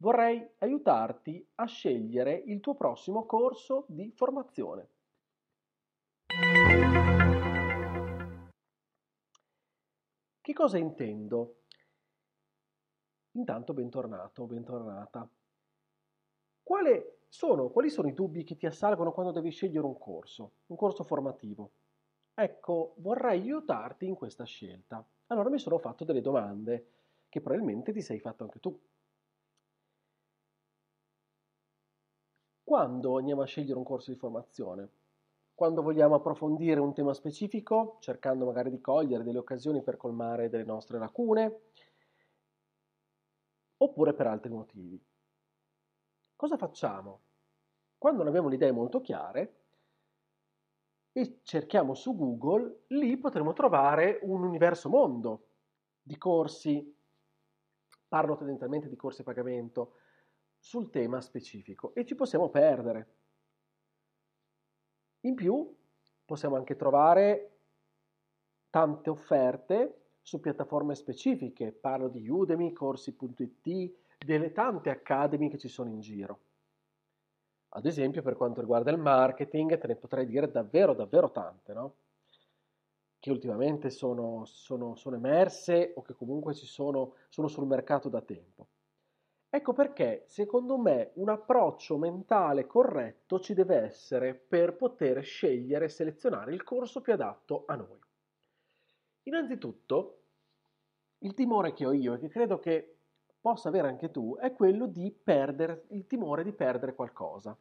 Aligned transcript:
vorrei 0.00 0.46
aiutarti 0.58 1.46
a 1.56 1.66
scegliere 1.66 2.34
il 2.34 2.60
tuo 2.60 2.74
prossimo 2.74 3.24
corso 3.24 3.84
di 3.88 4.12
formazione. 4.14 4.88
Che 10.40 10.52
cosa 10.52 10.78
intendo? 10.78 11.56
Intanto 13.32 13.72
bentornato, 13.72 14.46
bentornata. 14.46 15.28
Sono, 17.32 17.68
quali 17.68 17.90
sono 17.90 18.08
i 18.08 18.12
dubbi 18.12 18.42
che 18.42 18.56
ti 18.56 18.66
assalgono 18.66 19.12
quando 19.12 19.30
devi 19.30 19.50
scegliere 19.50 19.86
un 19.86 19.96
corso, 19.96 20.54
un 20.66 20.76
corso 20.76 21.04
formativo? 21.04 21.70
Ecco, 22.34 22.94
vorrei 22.98 23.40
aiutarti 23.40 24.06
in 24.06 24.16
questa 24.16 24.42
scelta. 24.42 25.04
Allora 25.28 25.48
mi 25.48 25.58
sono 25.58 25.78
fatto 25.78 26.04
delle 26.04 26.20
domande 26.20 26.86
che 27.28 27.40
probabilmente 27.40 27.92
ti 27.92 28.02
sei 28.02 28.18
fatto 28.18 28.42
anche 28.42 28.58
tu. 28.58 28.76
Quando 32.70 33.18
andiamo 33.18 33.42
a 33.42 33.46
scegliere 33.46 33.78
un 33.78 33.84
corso 33.84 34.12
di 34.12 34.16
formazione? 34.16 34.90
Quando 35.56 35.82
vogliamo 35.82 36.14
approfondire 36.14 36.78
un 36.78 36.94
tema 36.94 37.12
specifico, 37.14 37.96
cercando 37.98 38.44
magari 38.46 38.70
di 38.70 38.80
cogliere 38.80 39.24
delle 39.24 39.38
occasioni 39.38 39.82
per 39.82 39.96
colmare 39.96 40.48
delle 40.48 40.62
nostre 40.62 40.96
lacune, 41.00 41.62
oppure 43.78 44.14
per 44.14 44.28
altri 44.28 44.52
motivi. 44.52 45.04
Cosa 46.36 46.56
facciamo? 46.56 47.22
Quando 47.98 48.18
non 48.18 48.28
abbiamo 48.28 48.48
le 48.48 48.54
idee 48.54 48.70
molto 48.70 49.00
chiare 49.00 49.62
e 51.10 51.40
cerchiamo 51.42 51.94
su 51.94 52.14
Google, 52.14 52.84
lì 52.90 53.18
potremo 53.18 53.52
trovare 53.52 54.20
un 54.22 54.44
universo 54.44 54.88
mondo 54.88 55.48
di 56.00 56.16
corsi, 56.16 56.96
parlo 58.06 58.36
tendenzialmente 58.36 58.88
di 58.88 58.94
corsi 58.94 59.22
a 59.22 59.24
pagamento, 59.24 59.94
sul 60.60 60.90
tema 60.90 61.20
specifico 61.20 61.92
e 61.94 62.04
ci 62.04 62.14
possiamo 62.14 62.50
perdere. 62.50 63.08
In 65.22 65.34
più 65.34 65.74
possiamo 66.24 66.56
anche 66.56 66.76
trovare 66.76 67.58
tante 68.70 69.10
offerte 69.10 69.96
su 70.22 70.38
piattaforme 70.38 70.94
specifiche, 70.94 71.72
parlo 71.72 72.08
di 72.08 72.28
Udemy, 72.28 72.72
corsi.it, 72.72 73.94
delle 74.24 74.52
tante 74.52 74.90
academy 74.90 75.48
che 75.48 75.58
ci 75.58 75.68
sono 75.68 75.90
in 75.90 76.00
giro. 76.00 76.40
Ad 77.70 77.86
esempio 77.86 78.22
per 78.22 78.36
quanto 78.36 78.60
riguarda 78.60 78.90
il 78.90 78.98
marketing 78.98 79.78
te 79.78 79.86
ne 79.86 79.96
potrei 79.96 80.26
dire 80.26 80.50
davvero 80.50 80.92
davvero 80.92 81.30
tante, 81.30 81.72
no? 81.72 81.94
che 83.18 83.30
ultimamente 83.30 83.90
sono, 83.90 84.44
sono, 84.46 84.96
sono 84.96 85.16
emerse 85.16 85.92
o 85.94 86.02
che 86.02 86.14
comunque 86.14 86.54
ci 86.54 86.66
sono, 86.66 87.14
sono 87.28 87.48
sul 87.48 87.66
mercato 87.66 88.08
da 88.08 88.22
tempo. 88.22 88.68
Ecco 89.52 89.72
perché, 89.72 90.22
secondo 90.26 90.78
me, 90.78 91.10
un 91.16 91.28
approccio 91.28 91.98
mentale 91.98 92.66
corretto 92.66 93.40
ci 93.40 93.52
deve 93.52 93.76
essere 93.76 94.34
per 94.34 94.76
poter 94.76 95.22
scegliere 95.22 95.86
e 95.86 95.88
selezionare 95.88 96.54
il 96.54 96.62
corso 96.62 97.00
più 97.00 97.12
adatto 97.12 97.64
a 97.66 97.74
noi. 97.74 97.98
Innanzitutto, 99.22 100.24
il 101.20 101.32
timore 101.32 101.72
che 101.72 101.86
ho 101.86 101.92
io 101.92 102.14
e 102.14 102.18
che 102.18 102.28
credo 102.28 102.58
che 102.58 102.98
possa 103.40 103.68
avere 103.68 103.88
anche 103.88 104.10
tu 104.10 104.36
è 104.36 104.52
quello 104.52 104.86
di 104.86 105.10
perdere, 105.10 105.86
il 105.90 106.06
timore 106.06 106.44
di 106.44 106.52
perdere 106.52 106.94
qualcosa. 106.94 107.56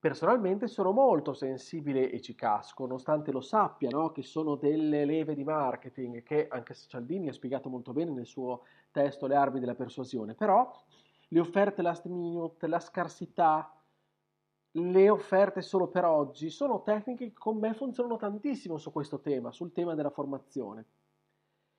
Personalmente 0.00 0.66
sono 0.66 0.92
molto 0.92 1.34
sensibile 1.34 2.10
e 2.10 2.22
ci 2.22 2.34
casco, 2.34 2.86
nonostante 2.86 3.30
lo 3.30 3.42
sappia, 3.42 3.90
no? 3.90 4.12
che 4.12 4.22
sono 4.22 4.54
delle 4.54 5.04
leve 5.04 5.34
di 5.34 5.44
marketing 5.44 6.22
che 6.22 6.48
anche 6.48 6.74
Cialdini 6.74 7.28
ha 7.28 7.34
spiegato 7.34 7.68
molto 7.68 7.92
bene 7.92 8.10
nel 8.10 8.24
suo 8.24 8.62
testo 8.90 9.26
Le 9.26 9.34
armi 9.34 9.60
della 9.60 9.74
persuasione, 9.74 10.34
però 10.34 10.72
le 11.28 11.38
offerte 11.38 11.82
last 11.82 12.06
minute, 12.06 12.66
la 12.66 12.80
scarsità, 12.80 13.78
le 14.70 15.10
offerte 15.10 15.60
solo 15.60 15.88
per 15.88 16.06
oggi 16.06 16.48
sono 16.48 16.82
tecniche 16.82 17.26
che 17.26 17.32
con 17.34 17.58
me 17.58 17.74
funzionano 17.74 18.16
tantissimo 18.16 18.78
su 18.78 18.90
questo 18.92 19.20
tema, 19.20 19.52
sul 19.52 19.72
tema 19.72 19.94
della 19.94 20.08
formazione, 20.08 20.86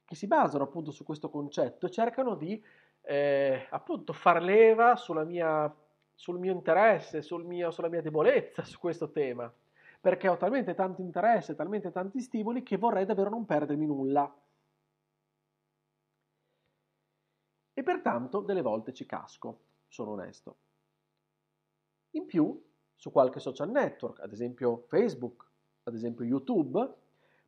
che 0.06 0.14
si 0.14 0.28
basano 0.28 0.66
appunto 0.66 0.92
su 0.92 1.04
questo 1.04 1.32
concetto 1.32 1.88
e 1.88 1.90
cercano 1.90 2.36
di 2.36 2.64
eh, 3.02 3.66
appunto 3.72 4.14
far 4.14 4.44
leva 4.44 4.96
sulla 4.96 5.24
mia 5.24 5.76
sul 6.22 6.38
mio 6.38 6.54
interesse, 6.54 7.24
sul 7.24 7.44
mio, 7.44 7.72
sulla 7.72 7.90
mia 7.90 8.04
debolezza 8.04 8.64
su 8.64 8.78
questo 8.78 9.10
tema, 9.10 9.52
perché 10.00 10.28
ho 10.28 10.38
talmente 10.38 10.76
tanto 10.76 11.02
interesse, 11.02 11.56
talmente 11.56 11.90
tanti 11.90 12.20
stimoli 12.20 12.62
che 12.62 12.78
vorrei 12.78 13.06
davvero 13.06 13.32
non 13.32 13.44
perdermi 13.44 13.88
nulla. 13.88 14.32
E 17.74 17.82
pertanto 17.82 18.42
delle 18.42 18.62
volte 18.62 18.94
ci 18.94 19.08
casco, 19.08 19.62
sono 19.88 20.12
onesto. 20.12 20.58
In 22.12 22.28
più, 22.28 22.70
su 22.94 23.10
qualche 23.12 23.40
social 23.40 23.72
network, 23.72 24.20
ad 24.20 24.32
esempio 24.32 24.84
Facebook, 24.90 25.50
ad 25.86 25.96
esempio 25.96 26.24
YouTube, 26.24 26.98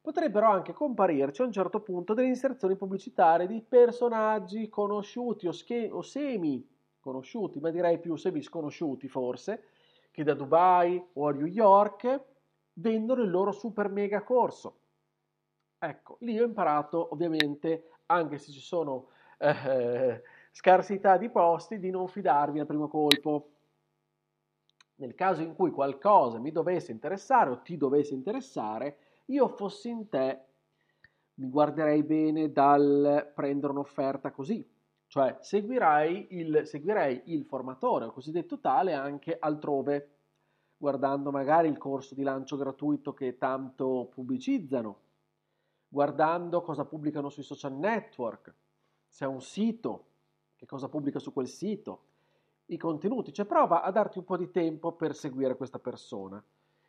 potrebbero 0.02 0.48
anche 0.48 0.74
comparirci 0.74 1.44
a 1.44 1.46
un 1.46 1.52
certo 1.52 1.80
punto 1.82 2.16
delle 2.16 2.30
inserzioni 2.30 2.76
pubblicitarie 2.76 3.46
di 3.46 3.62
personaggi 3.62 4.68
conosciuti 4.68 5.46
o, 5.46 5.52
sch- 5.52 5.90
o 5.92 6.02
semi 6.02 6.73
conosciuti, 7.04 7.60
ma 7.60 7.70
direi 7.70 8.00
più 8.00 8.16
semi-sconosciuti 8.16 9.08
forse, 9.10 9.66
che 10.10 10.24
da 10.24 10.34
Dubai 10.34 11.04
o 11.14 11.28
a 11.28 11.32
New 11.34 11.46
York 11.46 12.22
vendono 12.76 13.22
il 13.22 13.30
loro 13.30 13.52
super 13.52 13.90
mega 13.90 14.24
corso. 14.24 14.80
Ecco, 15.78 16.18
lì 16.22 16.40
ho 16.40 16.46
imparato 16.46 17.10
ovviamente, 17.12 17.90
anche 18.06 18.38
se 18.38 18.52
ci 18.52 18.62
sono 18.62 19.10
eh, 19.38 20.24
scarsità 20.52 21.18
di 21.18 21.30
posti, 21.30 21.78
di 21.78 21.90
non 21.90 22.08
fidarmi 22.08 22.62
al 22.62 22.66
primo 22.66 22.88
colpo. 22.88 23.50
Nel 24.96 25.14
caso 25.14 25.42
in 25.42 25.56
cui 25.56 25.72
qualcosa 25.72 26.40
mi 26.40 26.52
dovesse 26.52 26.92
interessare 26.92 27.50
o 27.50 27.62
ti 27.62 27.76
dovesse 27.76 28.14
interessare, 28.14 28.98
io 29.26 29.50
fossi 29.50 29.90
in 29.90 30.08
te, 30.08 30.40
mi 31.36 31.50
guarderei 31.50 32.04
bene 32.04 32.52
dal 32.52 33.32
prendere 33.34 33.74
un'offerta 33.74 34.32
così, 34.32 34.66
cioè 35.14 35.38
seguirai 35.42 36.30
il, 36.32 36.66
seguirei 36.66 37.22
il 37.26 37.46
formatore 37.46 38.06
o 38.06 38.12
cosiddetto 38.12 38.60
tale 38.60 38.94
anche 38.94 39.38
altrove, 39.40 40.10
guardando 40.76 41.30
magari 41.30 41.68
il 41.68 41.78
corso 41.78 42.16
di 42.16 42.24
lancio 42.24 42.58
gratuito 42.58 43.14
che 43.14 43.38
tanto 43.38 44.10
pubblicizzano, 44.12 45.02
guardando 45.88 46.64
cosa 46.64 46.86
pubblicano 46.86 47.30
sui 47.30 47.44
social 47.44 47.74
network, 47.74 48.56
se 49.08 49.26
è 49.26 49.28
un 49.28 49.40
sito, 49.40 50.06
che 50.56 50.66
cosa 50.66 50.90
pubblica 50.90 51.20
su 51.20 51.32
quel 51.32 51.48
sito, 51.48 52.06
i 52.66 52.78
contenuti, 52.78 53.32
cioè 53.32 53.46
prova 53.46 53.84
a 53.84 53.92
darti 53.92 54.18
un 54.18 54.24
po' 54.24 54.36
di 54.36 54.50
tempo 54.50 54.94
per 54.94 55.14
seguire 55.14 55.56
questa 55.56 55.78
persona 55.78 56.44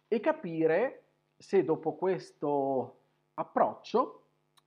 e 0.08 0.20
capire 0.20 1.08
se 1.36 1.62
dopo 1.62 1.94
questo 1.94 3.00
approccio 3.34 4.23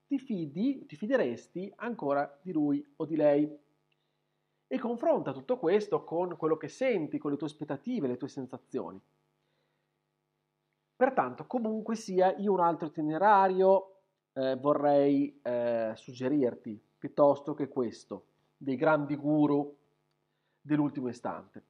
ti 0.07 0.17
fidi, 0.17 0.85
ti 0.85 0.95
fideresti 0.95 1.71
ancora 1.75 2.39
di 2.41 2.53
lui 2.53 2.83
o 2.95 3.05
di 3.05 3.15
lei. 3.15 3.59
E 4.69 4.79
confronta 4.79 5.33
tutto 5.33 5.57
questo 5.57 6.03
con 6.03 6.35
quello 6.37 6.57
che 6.57 6.69
senti, 6.69 7.17
con 7.17 7.31
le 7.31 7.37
tue 7.37 7.47
aspettative, 7.47 8.07
le 8.07 8.17
tue 8.17 8.29
sensazioni. 8.29 8.99
Pertanto, 10.95 11.45
comunque 11.45 11.95
sia, 11.95 12.35
io 12.37 12.53
un 12.53 12.59
altro 12.59 12.87
itinerario 12.87 13.99
eh, 14.33 14.55
vorrei 14.55 15.39
eh, 15.43 15.91
suggerirti, 15.95 16.81
piuttosto 16.97 17.53
che 17.53 17.67
questo, 17.67 18.25
dei 18.57 18.75
grandi 18.75 19.15
guru 19.15 19.77
dell'ultimo 20.59 21.07
istante. 21.07 21.63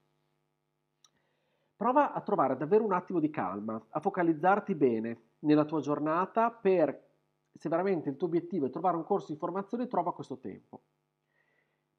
Prova 1.76 2.14
a 2.14 2.22
trovare 2.22 2.58
davvero 2.58 2.84
un 2.84 2.94
attimo 2.94 3.20
di 3.20 3.30
calma, 3.30 3.80
a 3.90 4.00
focalizzarti 4.00 4.74
bene 4.74 5.22
nella 5.40 5.66
tua 5.66 5.82
giornata 5.82 6.50
per 6.50 7.07
se 7.58 7.70
veramente 7.70 8.10
il 8.10 8.16
tuo 8.18 8.28
obiettivo 8.28 8.66
è 8.68 8.70
trovare 8.70 8.98
un 8.98 9.04
corso 9.04 9.32
di 9.32 9.38
formazione, 9.38 9.88
trova 9.88 10.14
questo 10.14 10.38
tempo. 10.38 10.82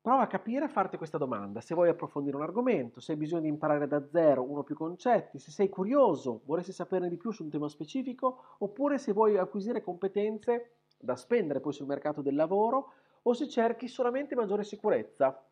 Prova 0.01 0.23
a 0.23 0.27
capire 0.27 0.65
e 0.65 0.69
farti 0.69 0.97
questa 0.97 1.19
domanda. 1.19 1.61
Se 1.61 1.75
vuoi 1.75 1.89
approfondire 1.89 2.37
un 2.37 2.43
argomento, 2.43 3.01
se 3.01 3.13
hai 3.13 3.19
bisogno 3.19 3.43
di 3.43 3.49
imparare 3.49 3.87
da 3.87 4.07
zero 4.09 4.43
uno 4.43 4.61
o 4.61 4.63
più 4.63 4.75
concetti, 4.75 5.39
se 5.39 5.51
sei 5.51 5.69
curioso, 5.69 6.43
vorresti 6.47 6.73
saperne 6.73 7.09
di 7.09 7.17
più 7.17 7.31
su 7.31 7.43
un 7.45 7.51
tema 7.51 7.69
specifico, 7.69 8.57
oppure 8.59 8.99
se 8.99 9.13
vuoi 9.13 9.37
acquisire 9.37 9.83
competenze 9.83 10.79
da 10.99 11.15
spendere 11.17 11.61
poi 11.61 11.73
sul 11.73 11.87
mercato 11.87 12.23
del 12.23 12.35
lavoro, 12.37 12.93
o 13.23 13.33
se 13.35 13.49
cerchi 13.49 13.89
solamente 13.89 14.35
maggiore 14.35 14.65
sicurezza. 14.65 15.45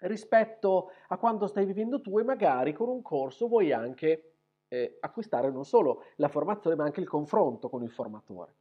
rispetto 0.00 0.90
a 1.08 1.16
quanto 1.18 1.46
stai 1.46 1.64
vivendo 1.64 2.00
tu 2.00 2.18
e 2.18 2.24
magari 2.24 2.72
con 2.72 2.88
un 2.88 3.02
corso 3.02 3.46
vuoi 3.48 3.72
anche 3.72 4.34
eh, 4.68 4.96
acquistare 5.00 5.50
non 5.50 5.64
solo 5.64 6.04
la 6.16 6.28
formazione 6.28 6.76
ma 6.76 6.84
anche 6.84 7.00
il 7.00 7.08
confronto 7.08 7.68
con 7.68 7.82
il 7.82 7.90
formatore. 7.90 8.56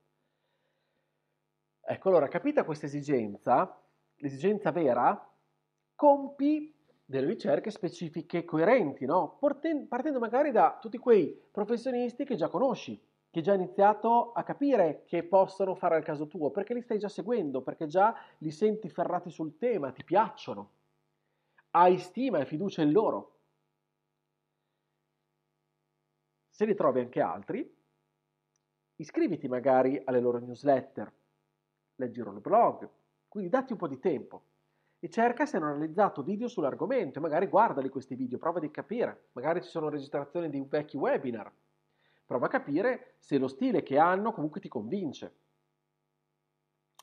Ecco, 1.83 2.09
allora, 2.09 2.27
capita 2.27 2.63
questa 2.63 2.85
esigenza, 2.85 3.81
l'esigenza 4.17 4.71
vera, 4.71 5.29
compi 5.95 6.73
delle 7.03 7.27
ricerche 7.27 7.69
specifiche 7.71 8.45
coerenti, 8.45 9.05
no? 9.05 9.37
partendo 9.39 10.19
magari 10.19 10.51
da 10.51 10.77
tutti 10.79 10.97
quei 10.97 11.37
professionisti 11.51 12.23
che 12.23 12.35
già 12.35 12.47
conosci, 12.47 13.01
che 13.29 13.41
già 13.41 13.51
hai 13.51 13.57
iniziato 13.57 14.31
a 14.31 14.43
capire 14.43 15.03
che 15.05 15.23
possono 15.23 15.75
fare 15.75 15.95
al 15.95 16.03
caso 16.03 16.27
tuo, 16.27 16.51
perché 16.51 16.73
li 16.73 16.81
stai 16.81 16.99
già 16.99 17.09
seguendo, 17.09 17.61
perché 17.61 17.87
già 17.87 18.15
li 18.37 18.51
senti 18.51 18.89
ferrati 18.89 19.29
sul 19.29 19.57
tema, 19.57 19.91
ti 19.91 20.03
piacciono 20.03 20.71
hai 21.71 21.97
stima 21.99 22.39
e 22.39 22.45
fiducia 22.45 22.81
in 22.81 22.91
loro. 22.91 23.39
Se 26.49 26.65
ne 26.65 26.73
trovi 26.73 26.99
anche 26.99 27.21
altri, 27.21 27.77
iscriviti 28.97 29.47
magari 29.47 30.01
alle 30.03 30.19
loro 30.19 30.39
newsletter, 30.39 31.11
leggi 32.01 32.19
il 32.19 32.39
blog, 32.41 32.89
quindi 33.27 33.49
datti 33.49 33.71
un 33.71 33.77
po' 33.77 33.87
di 33.87 33.99
tempo 33.99 34.43
e 34.99 35.09
cerca 35.09 35.45
se 35.45 35.57
hanno 35.57 35.71
realizzato 35.71 36.21
video 36.21 36.47
sull'argomento 36.47 37.19
magari 37.19 37.47
guardali 37.47 37.89
questi 37.89 38.15
video, 38.15 38.37
prova 38.37 38.59
di 38.59 38.69
capire, 38.69 39.29
magari 39.31 39.61
ci 39.63 39.69
sono 39.69 39.89
registrazioni 39.89 40.49
di 40.49 40.63
vecchi 40.67 40.97
webinar, 40.97 41.51
prova 42.25 42.45
a 42.45 42.49
capire 42.49 43.15
se 43.19 43.37
lo 43.37 43.47
stile 43.47 43.83
che 43.83 43.97
hanno 43.97 44.31
comunque 44.31 44.61
ti 44.61 44.67
convince. 44.67 45.35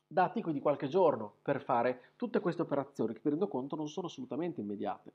Dati 0.07 0.41
quindi 0.41 0.61
qualche 0.61 0.89
giorno 0.89 1.39
per 1.43 1.61
fare 1.61 2.13
tutte 2.17 2.41
queste 2.41 2.63
operazioni 2.63 3.13
che 3.13 3.21
mi 3.25 3.31
rendo 3.31 3.49
conto 3.49 3.77
non 3.77 3.89
sono 3.89 4.07
assolutamente 4.07 4.61
immediate. 4.61 5.13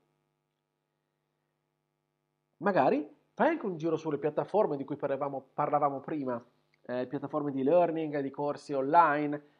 Magari 2.58 3.08
fai 3.32 3.48
anche 3.48 3.66
un 3.66 3.76
giro 3.76 3.96
sulle 3.96 4.18
piattaforme 4.18 4.76
di 4.76 4.84
cui 4.84 4.96
parlavamo, 4.96 5.48
parlavamo 5.52 6.00
prima, 6.00 6.42
eh, 6.82 7.06
piattaforme 7.06 7.50
di 7.50 7.62
learning, 7.62 8.20
di 8.20 8.30
corsi 8.30 8.72
online, 8.72 9.53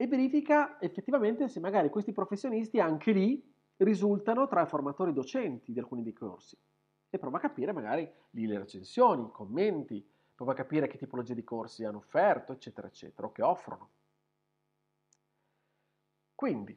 e 0.00 0.06
verifica 0.06 0.80
effettivamente 0.80 1.46
se 1.46 1.60
magari 1.60 1.90
questi 1.90 2.12
professionisti 2.12 2.80
anche 2.80 3.12
lì 3.12 3.46
risultano 3.76 4.48
tra 4.48 4.62
i 4.62 4.66
formatori 4.66 5.12
docenti 5.12 5.72
di 5.72 5.78
alcuni 5.78 6.02
dei 6.02 6.14
corsi. 6.14 6.56
E 7.10 7.18
prova 7.18 7.36
a 7.36 7.40
capire 7.40 7.72
magari 7.72 8.10
lì 8.30 8.46
le 8.46 8.56
recensioni, 8.56 9.26
i 9.26 9.30
commenti, 9.30 10.02
prova 10.34 10.52
a 10.52 10.54
capire 10.54 10.86
che 10.86 10.96
tipologia 10.96 11.34
di 11.34 11.44
corsi 11.44 11.84
hanno 11.84 11.98
offerto, 11.98 12.52
eccetera, 12.52 12.86
eccetera, 12.86 13.26
o 13.26 13.32
che 13.32 13.42
offrono. 13.42 13.90
Quindi, 16.34 16.74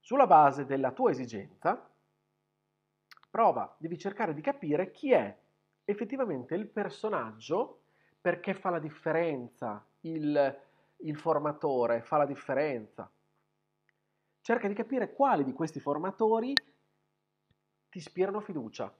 sulla 0.00 0.26
base 0.26 0.66
della 0.66 0.90
tua 0.90 1.12
esigenza, 1.12 1.88
prova, 3.30 3.72
devi 3.78 3.96
cercare 3.96 4.34
di 4.34 4.40
capire 4.40 4.90
chi 4.90 5.12
è 5.12 5.38
effettivamente 5.84 6.56
il 6.56 6.66
personaggio, 6.66 7.82
perché 8.20 8.52
fa 8.52 8.70
la 8.70 8.80
differenza, 8.80 9.86
il, 10.00 10.72
il 11.04 11.16
formatore 11.16 12.02
fa 12.02 12.18
la 12.18 12.26
differenza. 12.26 13.10
Cerca 14.40 14.68
di 14.68 14.74
capire 14.74 15.12
quali 15.12 15.44
di 15.44 15.52
questi 15.52 15.80
formatori 15.80 16.52
ti 17.88 17.98
ispirano 17.98 18.40
fiducia, 18.40 18.92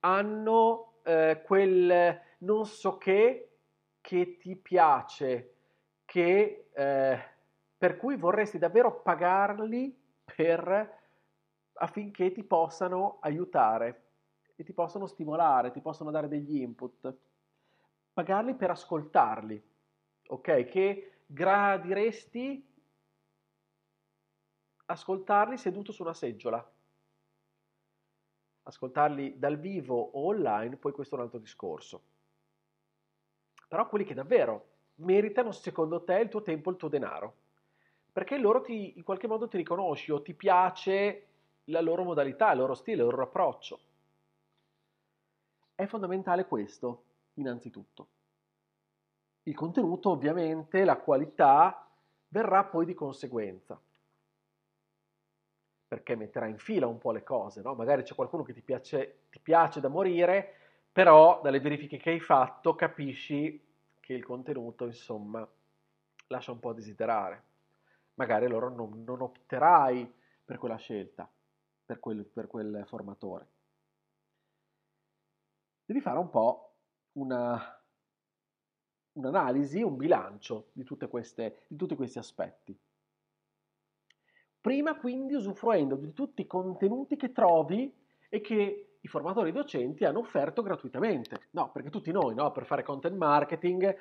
hanno 0.00 1.00
eh, 1.02 1.42
quel 1.44 2.20
non 2.38 2.64
so 2.64 2.96
che 2.96 3.56
che 4.06 4.36
ti 4.36 4.54
piace, 4.54 5.54
che 6.04 6.68
eh, 6.72 7.18
per 7.76 7.96
cui 7.96 8.16
vorresti 8.16 8.56
davvero 8.56 9.00
pagarli 9.00 10.00
per, 10.24 10.98
affinché 11.72 12.30
ti 12.30 12.44
possano 12.44 13.18
aiutare 13.22 14.04
e 14.54 14.62
ti 14.62 14.72
possano 14.72 15.08
stimolare, 15.08 15.72
ti 15.72 15.80
possono 15.80 16.12
dare 16.12 16.28
degli 16.28 16.60
input. 16.60 17.12
Pagarli 18.12 18.54
per 18.54 18.70
ascoltarli, 18.70 19.60
ok? 20.28 20.64
Che 20.66 21.15
gradiresti 21.26 22.74
ascoltarli 24.86 25.58
seduto 25.58 25.92
su 25.92 26.02
una 26.02 26.14
seggiola. 26.14 26.72
Ascoltarli 28.62 29.38
dal 29.38 29.58
vivo 29.58 30.00
o 30.00 30.26
online, 30.26 30.76
poi 30.76 30.92
questo 30.92 31.14
è 31.14 31.18
un 31.18 31.24
altro 31.24 31.38
discorso. 31.38 32.02
Però 33.68 33.88
quelli 33.88 34.04
che 34.04 34.14
davvero 34.14 34.68
meritano 34.96 35.52
secondo 35.52 36.02
te 36.04 36.14
il 36.14 36.28
tuo 36.28 36.42
tempo 36.42 36.70
il 36.70 36.76
tuo 36.76 36.88
denaro 36.88 37.44
perché 38.16 38.38
loro 38.38 38.62
ti, 38.62 38.94
in 38.96 39.02
qualche 39.02 39.26
modo 39.26 39.46
ti 39.46 39.58
riconosci 39.58 40.10
o 40.10 40.22
ti 40.22 40.32
piace 40.32 41.26
la 41.64 41.82
loro 41.82 42.02
modalità, 42.02 42.50
il 42.52 42.56
loro 42.56 42.72
stile, 42.72 43.02
il 43.02 43.08
loro 43.08 43.24
approccio. 43.24 43.78
È 45.74 45.84
fondamentale 45.84 46.46
questo, 46.46 47.02
innanzitutto. 47.34 48.06
Il 49.46 49.54
contenuto, 49.54 50.10
ovviamente, 50.10 50.84
la 50.84 50.96
qualità 50.96 51.88
verrà 52.28 52.64
poi 52.64 52.84
di 52.84 52.94
conseguenza, 52.94 53.80
perché 55.88 56.16
metterà 56.16 56.46
in 56.46 56.58
fila 56.58 56.86
un 56.86 56.98
po' 56.98 57.12
le 57.12 57.22
cose, 57.22 57.62
no? 57.62 57.74
Magari 57.74 58.02
c'è 58.02 58.14
qualcuno 58.14 58.42
che 58.42 58.52
ti 58.52 58.62
piace, 58.62 59.26
ti 59.30 59.38
piace 59.40 59.80
da 59.80 59.88
morire, 59.88 60.54
però 60.90 61.40
dalle 61.42 61.60
verifiche 61.60 61.96
che 61.96 62.10
hai 62.10 62.20
fatto 62.20 62.74
capisci 62.74 63.62
che 64.00 64.12
il 64.12 64.24
contenuto, 64.24 64.86
insomma, 64.86 65.46
lascia 66.28 66.52
un 66.52 66.58
po' 66.58 66.70
a 66.70 66.74
desiderare 66.74 67.44
magari 68.16 68.44
allora 68.46 68.68
non, 68.68 69.02
non 69.04 69.22
opterai 69.22 70.12
per 70.44 70.58
quella 70.58 70.76
scelta, 70.76 71.30
per 71.84 71.98
quel, 72.00 72.24
per 72.24 72.46
quel 72.46 72.84
formatore. 72.86 73.48
Devi 75.84 76.00
fare 76.00 76.18
un 76.18 76.30
po' 76.30 76.74
una, 77.12 77.80
un'analisi, 79.16 79.82
un 79.82 79.96
bilancio 79.96 80.68
di, 80.72 80.84
queste, 81.08 81.64
di 81.68 81.76
tutti 81.76 81.94
questi 81.94 82.18
aspetti. 82.18 82.76
Prima 84.60 84.96
quindi 84.96 85.34
usufruendo 85.34 85.94
di 85.96 86.12
tutti 86.12 86.42
i 86.42 86.46
contenuti 86.46 87.16
che 87.16 87.32
trovi 87.32 87.92
e 88.28 88.40
che 88.40 88.98
i 89.00 89.08
formatori 89.08 89.52
docenti 89.52 90.04
hanno 90.04 90.20
offerto 90.20 90.62
gratuitamente. 90.62 91.48
No, 91.50 91.70
perché 91.70 91.90
tutti 91.90 92.10
noi, 92.10 92.34
no, 92.34 92.50
per 92.50 92.64
fare 92.64 92.82
content 92.82 93.16
marketing, 93.16 93.96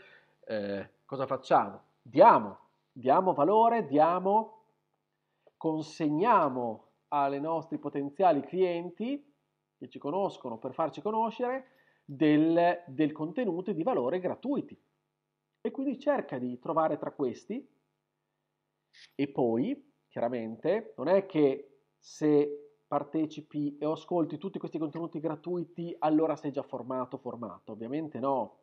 eh, 0.46 0.90
cosa 1.06 1.28
facciamo? 1.28 1.82
Diamo 2.02 2.64
diamo 2.98 3.34
valore, 3.34 3.86
diamo, 3.86 4.62
consegniamo 5.58 6.84
ai 7.10 7.42
nostri 7.42 7.78
potenziali 7.78 8.42
clienti 8.42 9.34
che 9.78 9.90
ci 9.90 10.00
conoscono 10.00 10.58
per 10.58 10.74
farci 10.74 11.02
conoscere 11.02 11.72
del, 12.06 12.84
del 12.88 13.12
contenuto 13.12 13.74
di 13.74 13.84
valore 13.84 14.20
gratuiti. 14.20 14.80
E 15.66 15.72
quindi 15.72 15.98
cerca 15.98 16.38
di 16.38 16.60
trovare 16.60 16.96
tra 16.96 17.10
questi 17.10 17.68
e 19.16 19.28
poi, 19.30 19.94
chiaramente, 20.08 20.94
non 20.96 21.08
è 21.08 21.26
che 21.26 21.80
se 21.98 22.84
partecipi 22.86 23.76
e 23.80 23.86
ascolti 23.88 24.38
tutti 24.38 24.60
questi 24.60 24.78
contenuti 24.78 25.20
gratuiti 25.20 25.96
allora 25.98 26.36
sei 26.36 26.52
già 26.52 26.62
formato, 26.62 27.18
formato. 27.18 27.72
Ovviamente 27.72 28.20
no. 28.20 28.60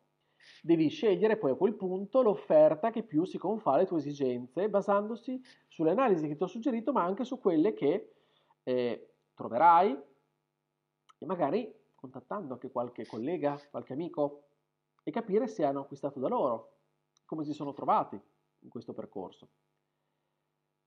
Devi 0.61 0.87
scegliere 0.87 1.35
poi 1.35 1.51
a 1.51 1.55
quel 1.55 1.75
punto 1.75 2.21
l'offerta 2.21 2.89
che 2.89 3.03
più 3.03 3.25
si 3.25 3.37
confà 3.37 3.73
alle 3.73 3.85
tue 3.85 3.97
esigenze, 3.97 4.69
basandosi 4.69 5.41
sulle 5.67 5.91
analisi 5.91 6.29
che 6.29 6.37
ti 6.37 6.43
ho 6.43 6.47
suggerito, 6.47 6.93
ma 6.93 7.03
anche 7.03 7.25
su 7.25 7.37
quelle 7.37 7.73
che 7.73 8.13
eh, 8.63 9.13
troverai 9.33 9.91
e 11.17 11.25
magari 11.25 11.69
contattando 11.95 12.53
anche 12.53 12.71
qualche 12.71 13.05
collega, 13.05 13.59
qualche 13.69 13.91
amico 13.91 14.43
e 15.03 15.11
capire 15.11 15.47
se 15.47 15.65
hanno 15.65 15.81
acquistato 15.81 16.21
da 16.21 16.29
loro, 16.29 16.71
come 17.25 17.43
si 17.43 17.53
sono 17.53 17.73
trovati 17.73 18.19
in 18.59 18.69
questo 18.69 18.93
percorso. 18.93 19.49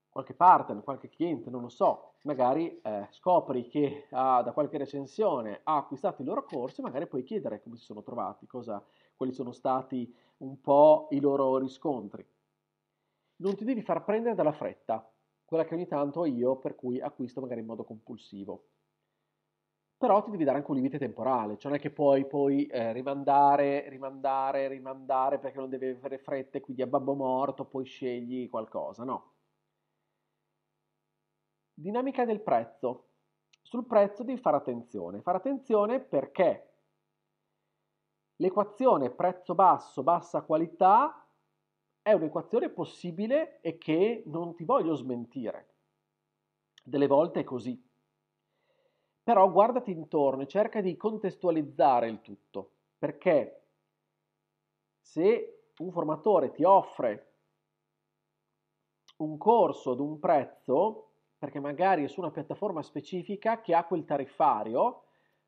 Qualche 0.09 0.33
partner, 0.33 0.83
qualche 0.83 1.09
cliente, 1.09 1.49
non 1.49 1.61
lo 1.61 1.69
so, 1.69 2.13
magari 2.23 2.81
eh, 2.81 3.07
scopri 3.11 3.67
che 3.67 4.07
ah, 4.11 4.41
da 4.41 4.51
qualche 4.51 4.77
recensione 4.77 5.61
ha 5.63 5.77
acquistato 5.77 6.21
il 6.21 6.27
loro 6.27 6.43
corso 6.43 6.81
e 6.81 6.83
magari 6.83 7.07
puoi 7.07 7.23
chiedere 7.23 7.61
come 7.61 7.77
si 7.77 7.83
sono 7.83 8.01
trovati, 8.01 8.47
cosa, 8.47 8.83
quali 9.15 9.31
sono 9.31 9.51
stati 9.51 10.11
un 10.37 10.59
po' 10.59 11.07
i 11.11 11.19
loro 11.19 11.57
riscontri. 11.57 12.25
Non 13.37 13.55
ti 13.55 13.63
devi 13.63 13.83
far 13.83 14.03
prendere 14.03 14.33
dalla 14.33 14.53
fretta, 14.53 15.07
quella 15.45 15.65
che 15.65 15.75
ogni 15.75 15.85
tanto 15.85 16.21
ho 16.21 16.25
io, 16.25 16.57
per 16.57 16.75
cui 16.75 16.99
acquisto 16.99 17.39
magari 17.39 17.59
in 17.59 17.67
modo 17.67 17.83
compulsivo. 17.83 18.65
Però 19.97 20.21
ti 20.23 20.29
devi 20.31 20.43
dare 20.43 20.57
anche 20.57 20.69
un 20.71 20.77
limite 20.77 20.97
temporale, 20.99 21.57
cioè 21.57 21.71
non 21.71 21.79
è 21.79 21.81
che 21.81 21.91
puoi 21.91 22.25
poi 22.27 22.65
eh, 22.67 22.93
rimandare, 22.93 23.89
rimandare, 23.89 24.67
rimandare 24.67 25.39
perché 25.39 25.57
non 25.57 25.69
devi 25.69 25.87
avere 25.87 26.19
fretta 26.19 26.57
e 26.57 26.61
quindi 26.61 26.83
a 26.83 26.87
babbo 26.87 27.15
morto 27.15 27.65
poi 27.65 27.83
scegli 27.85 28.47
qualcosa, 28.49 29.03
no. 29.03 29.33
Dinamica 31.73 32.25
del 32.25 32.41
prezzo. 32.41 33.05
Sul 33.61 33.85
prezzo 33.85 34.23
devi 34.23 34.39
fare 34.39 34.57
attenzione, 34.57 35.21
fare 35.21 35.37
attenzione 35.37 35.99
perché 35.99 36.67
L'equazione 38.39 39.09
prezzo 39.09 39.55
basso, 39.55 40.03
bassa 40.03 40.43
qualità 40.43 41.27
è 42.03 42.13
un'equazione 42.13 42.69
possibile 42.69 43.59
e 43.61 43.77
che 43.79 44.23
non 44.27 44.53
ti 44.53 44.63
voglio 44.63 44.93
smentire. 44.93 45.73
Delle 46.83 47.07
volte 47.07 47.39
è 47.39 47.43
così. 47.43 47.86
Però 49.27 49.51
guardati 49.51 49.91
intorno 49.91 50.43
e 50.43 50.47
cerca 50.47 50.79
di 50.79 50.95
contestualizzare 50.95 52.07
il 52.07 52.21
tutto, 52.21 52.71
perché 52.97 53.65
se 55.01 55.71
un 55.79 55.91
formatore 55.91 56.51
ti 56.51 56.63
offre 56.63 57.33
un 59.17 59.37
corso 59.37 59.91
ad 59.91 59.99
un 59.99 60.17
prezzo, 60.17 61.09
perché 61.37 61.59
magari 61.59 62.05
è 62.05 62.07
su 62.07 62.21
una 62.21 62.31
piattaforma 62.31 62.81
specifica 62.81 63.59
che 63.59 63.75
ha 63.75 63.83
quel 63.83 64.05
tariffario, 64.05 65.03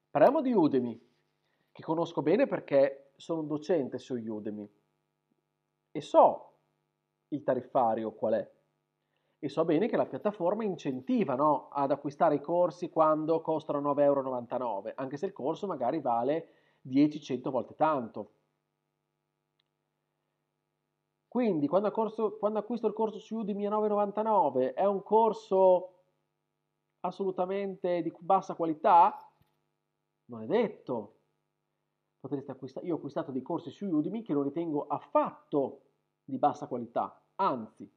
parliamo 0.09 0.41
di 0.41 0.51
Udemy, 0.51 1.01
che 1.71 1.81
conosco 1.81 2.21
bene 2.21 2.47
perché 2.47 3.13
sono 3.15 3.39
un 3.39 3.47
docente 3.47 3.97
su 3.97 4.13
Udemy. 4.15 4.69
E 5.91 6.01
so 6.01 6.57
il 7.29 7.43
tariffario 7.43 8.11
qual 8.11 8.33
è 8.33 8.51
e 9.39 9.47
so 9.47 9.63
bene 9.63 9.87
che 9.87 9.95
la 9.95 10.05
piattaforma 10.05 10.65
incentiva 10.65 11.33
no, 11.35 11.69
ad 11.69 11.91
acquistare 11.91 12.35
i 12.35 12.41
corsi 12.41 12.89
quando 12.89 13.41
costano 13.41 13.79
9,99 13.93 14.01
euro, 14.01 14.93
anche 14.95 15.17
se 15.17 15.25
il 15.27 15.33
corso 15.33 15.65
magari 15.65 16.01
vale 16.01 16.49
10-100 16.87 17.49
volte 17.49 17.75
tanto. 17.75 18.33
Quindi 21.29 21.67
quando, 21.67 21.89
corso, 21.91 22.37
quando, 22.37 22.59
acquisto 22.59 22.87
il 22.87 22.93
corso 22.93 23.19
su 23.19 23.37
Udemy 23.37 23.67
a 23.67 23.69
9,99 23.69 24.73
è 24.73 24.85
un 24.85 25.03
corso 25.03 25.93
assolutamente 27.01 28.01
di 28.01 28.11
bassa 28.19 28.55
qualità? 28.55 29.15
Non 30.25 30.41
è 30.43 30.47
detto. 30.47 31.15
Potreste 32.19 32.51
acquistare, 32.51 32.85
io 32.87 32.95
ho 32.95 32.97
acquistato 32.97 33.31
dei 33.31 33.41
corsi 33.41 33.69
su 33.69 33.85
Udemy 33.85 34.21
che 34.21 34.33
non 34.33 34.43
ritengo 34.43 34.87
affatto 34.87 35.83
di 36.25 36.37
bassa 36.37 36.67
qualità, 36.67 37.23
anzi 37.35 37.89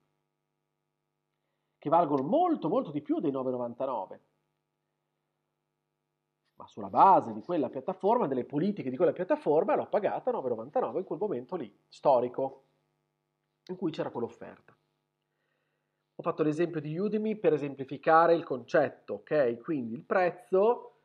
che 1.83 1.89
valgono 1.89 2.23
molto 2.23 2.69
molto 2.69 2.93
di 2.93 3.03
più 3.03 3.19
dei 3.19 3.33
9,99. 3.33 4.19
Ma 6.55 6.67
sulla 6.69 6.89
base 6.89 7.33
di 7.33 7.43
quella 7.43 7.71
piattaforma, 7.71 8.29
delle 8.29 8.45
politiche 8.45 8.89
di 8.89 8.97
quella 8.97 9.11
piattaforma, 9.11 9.75
l'ho 9.75 9.89
pagata 9.89 10.31
9,99 10.31 10.99
in 10.99 11.05
quel 11.05 11.19
momento 11.19 11.57
lì, 11.57 11.77
storico, 11.89 12.67
in 13.67 13.75
cui 13.75 13.91
c'era 13.91 14.11
quell'offerta. 14.11 14.73
Ho 16.15 16.23
fatto 16.23 16.45
l'esempio 16.45 16.81
di 16.81 16.97
Udemy 16.97 17.35
per 17.35 17.55
esemplificare 17.55 18.35
il 18.35 18.45
concetto, 18.45 19.15
ok? 19.15 19.59
Quindi 19.61 19.95
il 19.95 20.05
prezzo 20.05 21.01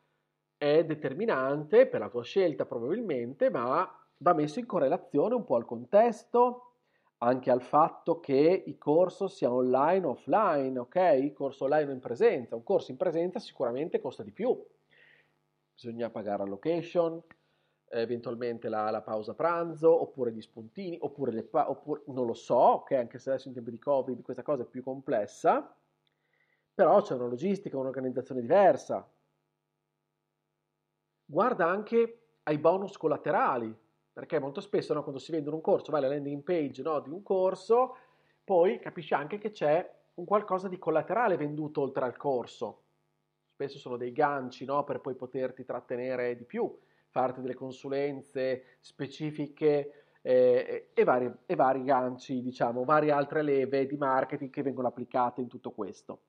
è 0.56 0.84
determinante 0.84 1.88
per 1.88 1.98
la 1.98 2.08
tua 2.08 2.22
scelta 2.22 2.66
probabilmente, 2.66 3.50
ma 3.50 4.00
va 4.18 4.32
messo 4.32 4.60
in 4.60 4.66
correlazione 4.66 5.34
un 5.34 5.44
po' 5.44 5.56
al 5.56 5.64
contesto, 5.64 6.74
anche 7.18 7.50
al 7.50 7.62
fatto 7.62 8.20
che 8.20 8.62
il 8.66 8.78
corso 8.78 9.26
sia 9.26 9.52
online 9.52 10.06
o 10.06 10.10
offline, 10.10 10.78
ok? 10.78 11.18
Il 11.20 11.32
corso 11.32 11.64
online 11.64 11.90
o 11.90 11.94
in 11.94 12.00
presenza. 12.00 12.54
Un 12.54 12.62
corso 12.62 12.90
in 12.90 12.96
presenza 12.96 13.40
sicuramente 13.40 14.00
costa 14.00 14.22
di 14.22 14.30
più. 14.30 14.56
Bisogna 15.74 16.10
pagare 16.10 16.44
la 16.44 16.48
location, 16.48 17.20
eventualmente 17.88 18.68
la, 18.68 18.90
la 18.90 19.02
pausa 19.02 19.34
pranzo, 19.34 20.00
oppure 20.00 20.32
gli 20.32 20.40
spuntini, 20.40 20.96
oppure, 21.00 21.32
le 21.32 21.48
oppure 21.50 22.02
non 22.06 22.26
lo 22.26 22.34
so, 22.34 22.56
ok? 22.56 22.92
Anche 22.92 23.18
se 23.18 23.30
adesso 23.30 23.48
in 23.48 23.54
tempi 23.54 23.70
di 23.70 23.78
Covid 23.78 24.22
questa 24.22 24.42
cosa 24.42 24.62
è 24.62 24.66
più 24.66 24.82
complessa, 24.82 25.74
però 26.72 27.02
c'è 27.02 27.14
una 27.14 27.26
logistica, 27.26 27.78
un'organizzazione 27.78 28.40
diversa. 28.40 29.08
Guarda 31.24 31.66
anche 31.66 32.20
ai 32.44 32.58
bonus 32.58 32.96
collaterali, 32.96 33.76
perché 34.18 34.40
molto 34.40 34.60
spesso 34.60 34.92
no, 34.94 35.02
quando 35.02 35.20
si 35.20 35.30
vende 35.30 35.48
un 35.48 35.60
corso, 35.60 35.92
vai 35.92 36.02
alla 36.02 36.12
landing 36.12 36.42
page 36.42 36.82
no, 36.82 36.98
di 36.98 37.08
un 37.08 37.22
corso, 37.22 37.96
poi 38.42 38.80
capisci 38.80 39.14
anche 39.14 39.38
che 39.38 39.52
c'è 39.52 39.88
un 40.14 40.24
qualcosa 40.24 40.66
di 40.66 40.76
collaterale 40.76 41.36
venduto 41.36 41.82
oltre 41.82 42.04
al 42.04 42.16
corso. 42.16 42.82
Spesso 43.52 43.78
sono 43.78 43.96
dei 43.96 44.10
ganci 44.10 44.64
no, 44.64 44.82
per 44.82 45.00
poi 45.00 45.14
poterti 45.14 45.64
trattenere 45.64 46.34
di 46.34 46.42
più, 46.42 46.76
farti 47.10 47.40
delle 47.40 47.54
consulenze 47.54 48.78
specifiche 48.80 50.16
eh, 50.20 50.90
e, 50.92 51.04
vari, 51.04 51.32
e 51.46 51.54
vari 51.54 51.84
ganci, 51.84 52.42
diciamo, 52.42 52.82
varie 52.82 53.12
altre 53.12 53.42
leve 53.42 53.86
di 53.86 53.96
marketing 53.96 54.50
che 54.50 54.62
vengono 54.64 54.88
applicate 54.88 55.42
in 55.42 55.46
tutto 55.46 55.70
questo. 55.70 56.22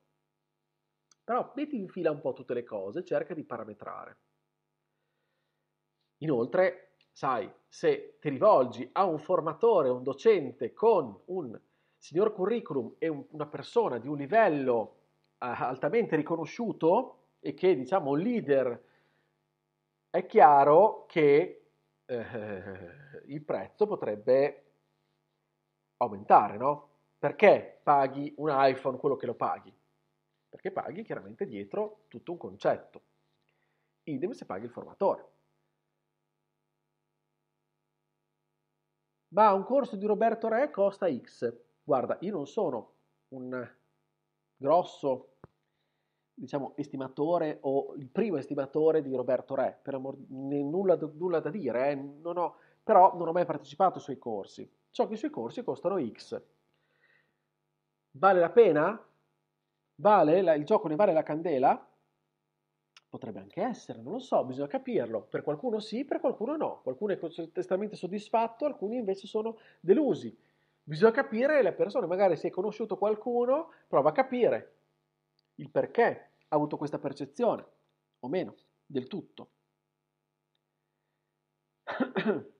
Però 1.24 1.50
metti 1.56 1.76
in 1.76 1.88
fila 1.88 2.12
un 2.12 2.20
po' 2.20 2.34
tutte 2.34 2.54
le 2.54 2.62
cose, 2.62 3.02
cerca 3.02 3.34
di 3.34 3.42
parametrare. 3.42 4.18
Inoltre, 6.18 6.89
sai, 7.20 7.52
se 7.68 8.16
ti 8.18 8.30
rivolgi 8.30 8.88
a 8.92 9.04
un 9.04 9.18
formatore, 9.18 9.90
un 9.90 10.02
docente 10.02 10.72
con 10.72 11.20
un 11.26 11.60
signor 11.98 12.32
curriculum 12.32 12.94
e 12.96 13.08
un, 13.08 13.22
una 13.32 13.44
persona 13.44 13.98
di 13.98 14.08
un 14.08 14.16
livello 14.16 14.94
eh, 15.36 15.46
altamente 15.46 16.16
riconosciuto 16.16 17.34
e 17.40 17.52
che 17.52 17.76
diciamo 17.76 18.14
leader, 18.14 18.84
è 20.08 20.24
chiaro 20.24 21.04
che 21.06 21.72
eh, 22.06 22.62
il 23.26 23.42
prezzo 23.42 23.86
potrebbe 23.86 24.64
aumentare, 25.98 26.56
no? 26.56 26.88
Perché 27.18 27.80
paghi 27.82 28.32
un 28.38 28.48
iPhone 28.50 28.96
quello 28.96 29.16
che 29.16 29.26
lo 29.26 29.34
paghi? 29.34 29.76
Perché 30.48 30.70
paghi 30.70 31.02
chiaramente 31.02 31.44
dietro 31.44 32.04
tutto 32.08 32.32
un 32.32 32.38
concetto. 32.38 33.02
Idem 34.04 34.30
se 34.30 34.46
paghi 34.46 34.64
il 34.64 34.70
formatore. 34.70 35.39
Ma 39.30 39.52
un 39.52 39.64
corso 39.64 39.96
di 39.96 40.06
Roberto 40.06 40.48
Re 40.48 40.70
costa 40.70 41.12
X. 41.12 41.52
Guarda, 41.82 42.16
io 42.20 42.32
non 42.32 42.46
sono 42.46 42.92
un 43.28 43.68
grosso, 44.56 45.36
diciamo, 46.34 46.72
estimatore 46.76 47.58
o 47.62 47.94
il 47.96 48.08
primo 48.08 48.36
estimatore 48.36 49.02
di 49.02 49.14
Roberto 49.14 49.54
Re, 49.54 49.78
per 49.82 49.94
amor 49.94 50.16
nulla, 50.28 50.96
nulla 50.96 51.40
da 51.40 51.50
dire, 51.50 51.90
eh? 51.90 51.94
non 51.94 52.36
ho, 52.36 52.56
però 52.82 53.16
non 53.16 53.28
ho 53.28 53.32
mai 53.32 53.44
partecipato 53.44 53.96
ai 53.96 54.04
suoi 54.04 54.18
corsi. 54.18 54.70
So 54.90 55.06
che 55.06 55.14
i 55.14 55.18
suoi 55.18 55.30
corsi 55.30 55.62
costano 55.62 56.04
X. 56.04 56.40
Vale 58.12 58.40
la 58.40 58.50
pena? 58.50 59.08
Vale? 59.96 60.42
La, 60.42 60.54
il 60.54 60.64
gioco 60.64 60.88
ne 60.88 60.96
vale 60.96 61.12
la 61.12 61.22
candela? 61.22 61.89
Potrebbe 63.10 63.40
anche 63.40 63.60
essere, 63.60 64.00
non 64.00 64.12
lo 64.12 64.18
so, 64.20 64.44
bisogna 64.44 64.68
capirlo. 64.68 65.22
Per 65.22 65.42
qualcuno 65.42 65.80
sì, 65.80 66.04
per 66.04 66.20
qualcuno 66.20 66.56
no. 66.56 66.80
Qualcuno 66.80 67.12
è 67.12 67.18
estremamente 67.54 67.96
soddisfatto, 67.96 68.66
alcuni 68.66 68.98
invece 68.98 69.26
sono 69.26 69.58
delusi. 69.80 70.32
Bisogna 70.84 71.10
capire 71.10 71.60
le 71.60 71.72
persone, 71.72 72.06
magari 72.06 72.36
se 72.36 72.46
hai 72.46 72.52
conosciuto 72.52 72.96
qualcuno, 72.96 73.72
prova 73.88 74.10
a 74.10 74.12
capire 74.12 74.76
il 75.56 75.70
perché 75.70 76.30
ha 76.46 76.54
avuto 76.54 76.76
questa 76.76 77.00
percezione, 77.00 77.66
o 78.20 78.28
meno, 78.28 78.54
del 78.86 79.08
tutto. 79.08 79.50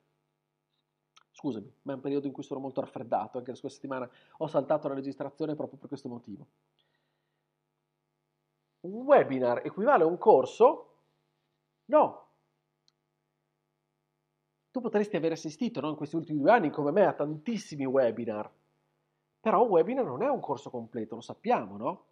Scusami, 1.30 1.72
ma 1.82 1.92
è 1.92 1.94
un 1.94 2.00
periodo 2.00 2.26
in 2.26 2.32
cui 2.32 2.42
sono 2.42 2.58
molto 2.58 2.80
raffreddato, 2.80 3.38
anche 3.38 3.50
la 3.50 3.56
scorsa 3.56 3.76
settimana 3.76 4.10
ho 4.38 4.46
saltato 4.48 4.88
la 4.88 4.94
registrazione 4.94 5.54
proprio 5.54 5.78
per 5.78 5.88
questo 5.88 6.08
motivo 6.08 6.48
un 8.80 9.02
webinar 9.02 9.62
equivale 9.64 10.04
a 10.04 10.06
un 10.06 10.18
corso? 10.18 10.86
No. 11.86 12.28
Tu 14.70 14.80
potresti 14.80 15.16
aver 15.16 15.32
assistito 15.32 15.80
no, 15.80 15.90
in 15.90 15.96
questi 15.96 16.16
ultimi 16.16 16.38
due 16.38 16.52
anni, 16.52 16.70
come 16.70 16.92
me, 16.92 17.04
a 17.04 17.12
tantissimi 17.12 17.84
webinar. 17.84 18.50
Però 19.40 19.62
un 19.64 19.70
webinar 19.70 20.04
non 20.04 20.22
è 20.22 20.28
un 20.28 20.40
corso 20.40 20.70
completo, 20.70 21.16
lo 21.16 21.20
sappiamo, 21.20 21.76
no? 21.76 22.04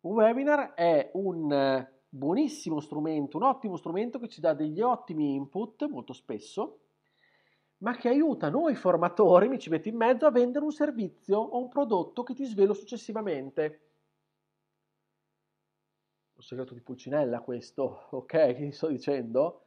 Un 0.00 0.14
webinar 0.14 0.74
è 0.74 1.10
un 1.14 1.52
eh, 1.52 1.92
buonissimo 2.08 2.80
strumento, 2.80 3.36
un 3.36 3.44
ottimo 3.44 3.76
strumento 3.76 4.18
che 4.18 4.28
ci 4.28 4.40
dà 4.40 4.54
degli 4.54 4.80
ottimi 4.80 5.34
input, 5.34 5.86
molto 5.88 6.12
spesso, 6.12 6.80
ma 7.78 7.94
che 7.96 8.08
aiuta 8.08 8.48
noi 8.48 8.74
formatori, 8.74 9.48
mi 9.48 9.58
ci 9.58 9.68
metto 9.68 9.88
in 9.88 9.96
mezzo, 9.96 10.26
a 10.26 10.30
vendere 10.30 10.64
un 10.64 10.72
servizio 10.72 11.38
o 11.38 11.58
un 11.58 11.68
prodotto 11.68 12.22
che 12.22 12.34
ti 12.34 12.44
svelo 12.44 12.72
successivamente 12.72 13.85
un 16.36 16.42
segreto 16.42 16.74
di 16.74 16.80
Pulcinella 16.80 17.40
questo, 17.40 18.08
ok, 18.12 18.54
che 18.54 18.72
sto 18.72 18.88
dicendo, 18.88 19.62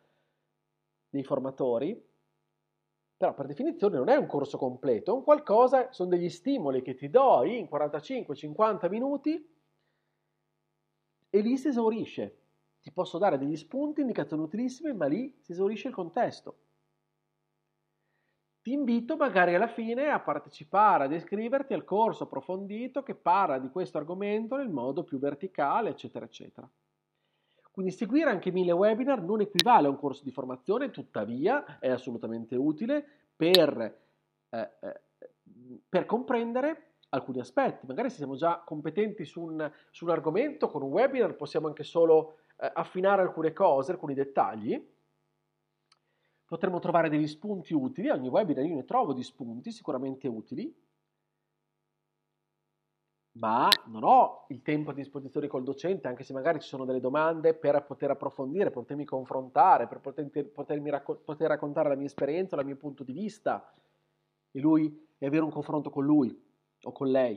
dei 1.10 1.24
formatori, 1.24 2.08
però 3.18 3.34
per 3.34 3.48
definizione 3.48 3.98
non 3.98 4.10
è 4.10 4.16
un 4.16 4.28
corso 4.28 4.58
completo, 4.58 5.12
è 5.12 5.16
un 5.16 5.24
qualcosa, 5.24 5.92
sono 5.92 6.10
degli 6.10 6.30
stimoli 6.30 6.82
che 6.82 6.94
ti 6.94 7.10
do 7.10 7.44
in 7.44 7.68
45-50 7.70 8.90
minuti 8.90 9.58
e 11.30 11.40
lì 11.42 11.58
si 11.58 11.68
esaurisce. 11.68 12.38
Ti 12.80 12.92
posso 12.92 13.18
dare 13.18 13.38
degli 13.38 13.58
spunti, 13.58 14.02
indicazioni 14.02 14.44
utilissime, 14.44 14.94
ma 14.94 15.06
lì 15.08 15.36
si 15.42 15.52
esaurisce 15.52 15.90
il 15.90 15.94
contesto 15.94 16.69
ti 18.70 18.76
invito 18.76 19.18
magari 19.18 19.56
alla 19.56 19.66
fine 19.66 20.10
a 20.10 20.20
partecipare, 20.20 21.06
ad 21.06 21.12
iscriverti 21.12 21.74
al 21.74 21.84
corso 21.84 22.26
approfondito 22.26 23.02
che 23.02 23.16
parla 23.16 23.58
di 23.58 23.72
questo 23.72 23.98
argomento 23.98 24.58
nel 24.58 24.70
modo 24.70 25.04
più 25.04 25.18
verticale, 25.18 25.90
eccetera, 25.90 26.26
eccetera. 26.26 26.70
Quindi 27.72 27.92
seguire 27.92 28.30
anche 28.30 28.52
mille 28.52 28.72
webinar 28.72 29.24
non 29.24 29.42
equivale 29.42 29.88
a 29.88 29.90
un 29.90 29.98
corso 29.98 30.24
di 30.24 30.30
formazione, 30.30 30.92
tuttavia 30.92 31.80
è 31.80 31.90
assolutamente 31.90 32.56
utile 32.56 33.04
per, 33.36 34.02
eh, 34.50 34.70
eh, 34.82 35.02
per 35.90 36.06
comprendere 36.06 36.98
alcuni 37.10 37.40
aspetti. 37.40 37.88
Magari 37.88 38.12
se 38.12 38.18
siamo 38.18 38.36
già 38.36 38.62
competenti 38.64 39.26
su 39.26 39.42
un, 39.42 39.72
su 39.90 40.06
un 40.06 40.12
argomento, 40.12 40.70
con 40.70 40.84
un 40.84 40.92
webinar 40.92 41.36
possiamo 41.36 41.66
anche 41.66 41.84
solo 41.84 42.42
eh, 42.60 42.70
affinare 42.72 43.24
alcune 43.24 43.52
cose, 43.52 43.94
alcuni 43.94 44.14
dettagli. 44.14 44.98
Potremmo 46.50 46.80
trovare 46.80 47.10
degli 47.10 47.28
spunti 47.28 47.76
utili, 47.76 48.10
ogni 48.10 48.28
webinar 48.28 48.66
io 48.66 48.74
ne 48.74 48.84
trovo 48.84 49.14
di 49.14 49.22
spunti 49.22 49.72
sicuramente 49.72 50.28
utili, 50.28 50.76
ma 53.34 53.70
non 53.86 54.04
ho 54.04 54.46
il 54.50 54.64
tempo 54.64 54.90
a 54.90 54.96
disposizione 54.96 55.46
col 55.46 55.62
docente, 55.64 56.08
anche 56.08 56.24
se 56.24 56.34
magari 56.34 56.60
ci 56.60 56.68
sono 56.68 56.86
delle 56.86 57.00
domande 57.00 57.54
per 57.54 57.86
poter 57.86 58.10
approfondire, 58.10 58.64
per 58.64 58.74
potermi 58.74 59.06
confrontare, 59.06 59.88
per 59.88 60.00
poter, 60.00 60.50
potermi 60.50 60.90
racco- 60.90 61.18
poter 61.18 61.50
raccontare 61.50 61.88
la 61.88 61.96
mia 61.96 62.08
esperienza, 62.08 62.60
il 62.60 62.66
mio 62.66 62.78
punto 62.78 63.04
di 63.04 63.14
vista 63.14 63.72
e 64.50 64.60
lui 64.60 65.08
e 65.20 65.26
avere 65.28 65.44
un 65.44 65.52
confronto 65.52 65.92
con 65.92 66.04
lui 66.04 66.36
o 66.82 66.92
con 66.92 67.10
lei. 67.10 67.36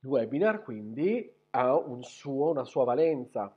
Il 0.00 0.08
webinar 0.10 0.62
quindi 0.62 1.34
ha 1.52 1.74
un 1.74 2.02
suo, 2.02 2.50
una 2.50 2.64
sua 2.64 2.84
valenza, 2.84 3.56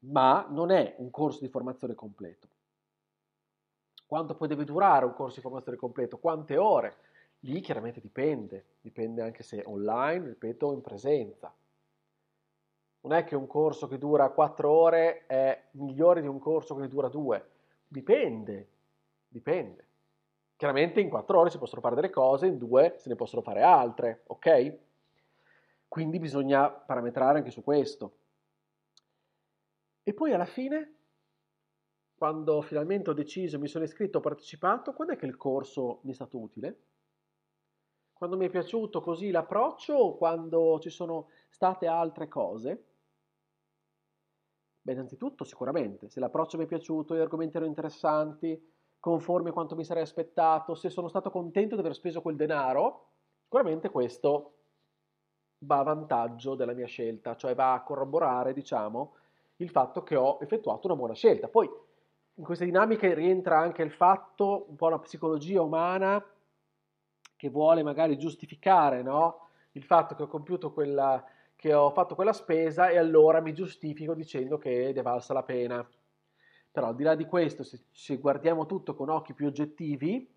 ma 0.00 0.46
non 0.48 0.70
è 0.70 0.94
un 0.98 1.10
corso 1.10 1.40
di 1.40 1.48
formazione 1.48 1.94
completo. 1.94 2.48
Quanto 4.06 4.34
poi 4.34 4.48
deve 4.48 4.64
durare 4.64 5.04
un 5.04 5.14
corso 5.14 5.36
di 5.36 5.42
formazione 5.42 5.78
completo? 5.78 6.18
Quante 6.18 6.56
ore? 6.56 6.96
Lì 7.40 7.60
chiaramente 7.60 8.00
dipende, 8.00 8.64
dipende 8.80 9.22
anche 9.22 9.42
se 9.42 9.62
online, 9.64 10.26
ripeto, 10.26 10.66
o 10.66 10.72
in 10.72 10.80
presenza. 10.80 11.54
Non 13.02 13.12
è 13.12 13.24
che 13.24 13.36
un 13.36 13.46
corso 13.46 13.86
che 13.88 13.98
dura 13.98 14.28
4 14.30 14.70
ore 14.70 15.26
è 15.26 15.68
migliore 15.72 16.20
di 16.20 16.26
un 16.26 16.38
corso 16.38 16.74
che 16.74 16.82
ne 16.82 16.88
dura 16.88 17.08
2. 17.08 17.48
Dipende, 17.86 18.68
dipende. 19.28 19.86
Chiaramente 20.56 21.00
in 21.00 21.08
4 21.08 21.38
ore 21.38 21.50
si 21.50 21.56
possono 21.56 21.80
fare 21.80 21.94
delle 21.94 22.10
cose, 22.10 22.46
in 22.46 22.58
2 22.58 22.96
se 22.98 23.08
ne 23.08 23.14
possono 23.14 23.40
fare 23.40 23.62
altre, 23.62 24.24
ok? 24.26 24.78
Quindi 25.88 26.18
bisogna 26.18 26.68
parametrare 26.68 27.38
anche 27.38 27.50
su 27.50 27.64
questo. 27.64 28.16
E 30.10 30.12
poi 30.12 30.32
alla 30.32 30.44
fine 30.44 30.96
quando 32.16 32.62
finalmente 32.62 33.10
ho 33.10 33.12
deciso, 33.12 33.60
mi 33.60 33.68
sono 33.68 33.84
iscritto, 33.84 34.18
ho 34.18 34.20
partecipato, 34.20 34.92
quando 34.92 35.14
è 35.14 35.16
che 35.16 35.26
il 35.26 35.36
corso 35.36 36.00
mi 36.02 36.10
è 36.10 36.14
stato 36.14 36.36
utile? 36.36 36.86
Quando 38.12 38.36
mi 38.36 38.46
è 38.46 38.50
piaciuto 38.50 39.00
così 39.00 39.30
l'approccio 39.30 39.94
o 39.94 40.16
quando 40.16 40.80
ci 40.80 40.90
sono 40.90 41.28
state 41.48 41.86
altre 41.86 42.26
cose? 42.26 42.86
Beh, 44.82 44.92
innanzitutto 44.92 45.44
sicuramente, 45.44 46.08
se 46.08 46.18
l'approccio 46.18 46.58
mi 46.58 46.64
è 46.64 46.66
piaciuto, 46.66 47.14
gli 47.14 47.20
argomenti 47.20 47.54
erano 47.54 47.70
interessanti, 47.70 48.60
conformi 48.98 49.50
a 49.50 49.52
quanto 49.52 49.76
mi 49.76 49.84
sarei 49.84 50.02
aspettato, 50.02 50.74
se 50.74 50.90
sono 50.90 51.06
stato 51.06 51.30
contento 51.30 51.76
di 51.76 51.82
aver 51.82 51.94
speso 51.94 52.20
quel 52.20 52.34
denaro, 52.34 53.12
sicuramente 53.44 53.90
questo 53.90 54.56
va 55.60 55.78
a 55.78 55.82
vantaggio 55.84 56.54
della 56.56 56.72
mia 56.72 56.86
scelta, 56.86 57.36
cioè 57.36 57.54
va 57.54 57.74
a 57.74 57.82
corroborare, 57.82 58.52
diciamo, 58.52 59.14
il 59.60 59.70
fatto 59.70 60.02
che 60.02 60.16
ho 60.16 60.38
effettuato 60.40 60.86
una 60.86 60.96
buona 60.96 61.14
scelta. 61.14 61.48
Poi 61.48 61.68
in 62.34 62.44
queste 62.44 62.64
dinamiche 62.64 63.14
rientra 63.14 63.58
anche 63.58 63.82
il 63.82 63.90
fatto, 63.90 64.66
un 64.68 64.76
po' 64.76 64.88
la 64.88 64.98
psicologia 64.98 65.62
umana, 65.62 66.24
che 67.36 67.48
vuole 67.48 67.82
magari 67.82 68.18
giustificare 68.18 69.02
no? 69.02 69.48
il 69.72 69.82
fatto 69.82 70.14
che 70.14 70.22
ho 70.22 70.26
compiuto 70.26 70.72
quella, 70.72 71.24
che 71.56 71.72
ho 71.72 71.90
fatto 71.90 72.14
quella 72.14 72.32
spesa 72.32 72.88
e 72.88 72.98
allora 72.98 73.40
mi 73.40 73.54
giustifico 73.54 74.14
dicendo 74.14 74.58
che 74.58 74.92
ne 74.94 75.02
valsa 75.02 75.32
la 75.34 75.42
pena. 75.42 75.86
Però 76.72 76.86
al 76.86 76.94
di 76.94 77.02
là 77.02 77.14
di 77.14 77.26
questo, 77.26 77.62
se, 77.62 77.80
se 77.90 78.16
guardiamo 78.16 78.64
tutto 78.66 78.94
con 78.94 79.08
occhi 79.08 79.34
più 79.34 79.46
oggettivi 79.46 80.32